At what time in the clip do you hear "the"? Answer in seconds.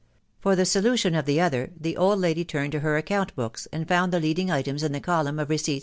0.55-0.65, 1.25-1.39, 1.79-1.95, 4.11-4.19